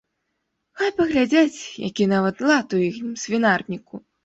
[0.81, 4.05] Хай паглядзяць, які нават лад у іхнім свінарніку.